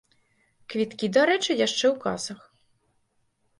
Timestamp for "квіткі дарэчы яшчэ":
0.73-1.85